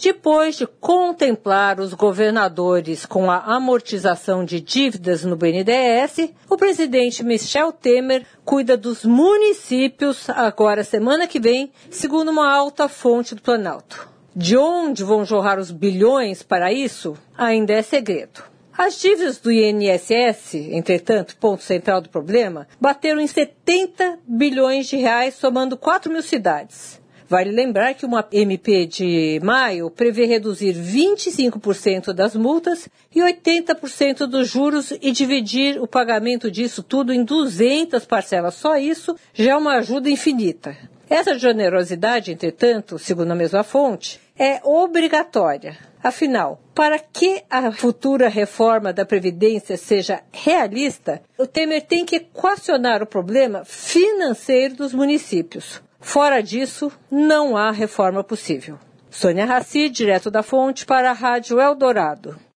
depois 0.00 0.56
de 0.56 0.66
contemplar 0.66 1.80
os 1.80 1.94
governadores 1.94 3.06
com 3.06 3.30
a 3.30 3.38
amortização 3.38 4.44
de 4.44 4.60
dívidas 4.60 5.24
no 5.24 5.36
BNDES, 5.36 6.32
o 6.48 6.56
presidente 6.56 7.24
Michel 7.24 7.72
Temer 7.72 8.24
cuida 8.44 8.76
dos 8.76 9.04
municípios 9.04 10.28
agora 10.30 10.84
semana 10.84 11.26
que 11.26 11.40
vem, 11.40 11.72
segundo 11.90 12.30
uma 12.30 12.52
alta 12.52 12.88
fonte 12.88 13.34
do 13.34 13.42
Planalto. 13.42 14.08
De 14.34 14.56
onde 14.56 15.02
vão 15.02 15.24
jorrar 15.24 15.58
os 15.58 15.70
bilhões 15.70 16.42
para 16.42 16.72
isso 16.72 17.16
ainda 17.36 17.72
é 17.72 17.82
segredo. 17.82 18.42
As 18.76 19.00
dívidas 19.00 19.38
do 19.38 19.50
INSS, 19.50 20.54
entretanto, 20.70 21.38
ponto 21.38 21.62
central 21.62 22.02
do 22.02 22.10
problema, 22.10 22.68
bateram 22.78 23.18
em 23.18 23.26
70 23.26 24.18
bilhões 24.28 24.86
de 24.86 24.96
reais, 24.96 25.34
somando 25.34 25.78
4 25.78 26.12
mil 26.12 26.20
cidades. 26.20 27.00
Vale 27.28 27.50
lembrar 27.50 27.94
que 27.94 28.06
uma 28.06 28.26
MP 28.30 28.86
de 28.86 29.40
maio 29.42 29.90
prevê 29.90 30.26
reduzir 30.26 30.74
25% 30.74 32.12
das 32.12 32.36
multas 32.36 32.88
e 33.14 33.20
80% 33.20 34.26
dos 34.26 34.48
juros 34.48 34.92
e 35.02 35.10
dividir 35.10 35.80
o 35.80 35.88
pagamento 35.88 36.50
disso 36.50 36.82
tudo 36.82 37.12
em 37.12 37.24
200 37.24 38.04
parcelas. 38.06 38.54
Só 38.54 38.76
isso 38.76 39.16
já 39.34 39.52
é 39.52 39.56
uma 39.56 39.78
ajuda 39.78 40.08
infinita. 40.08 40.76
Essa 41.08 41.38
generosidade, 41.38 42.32
entretanto, 42.32 42.98
segundo 42.98 43.32
a 43.32 43.36
mesma 43.36 43.62
fonte, 43.62 44.20
é 44.38 44.60
obrigatória. 44.62 45.76
Afinal, 46.02 46.60
para 46.74 46.98
que 46.98 47.42
a 47.50 47.72
futura 47.72 48.28
reforma 48.28 48.92
da 48.92 49.04
Previdência 49.04 49.76
seja 49.76 50.20
realista, 50.32 51.22
o 51.36 51.46
Temer 51.46 51.82
tem 51.82 52.04
que 52.04 52.16
equacionar 52.16 53.02
o 53.02 53.06
problema 53.06 53.64
financeiro 53.64 54.76
dos 54.76 54.92
municípios. 54.92 55.82
Fora 56.00 56.40
disso, 56.42 56.92
não 57.10 57.56
há 57.56 57.70
reforma 57.70 58.22
possível. 58.22 58.78
Sônia 59.10 59.46
Raci, 59.46 59.88
direto 59.88 60.30
da 60.30 60.42
fonte, 60.42 60.84
para 60.84 61.10
a 61.10 61.14
Rádio 61.14 61.60
Eldorado. 61.60 62.38